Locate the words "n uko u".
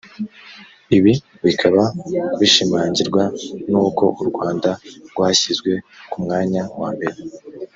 3.71-4.23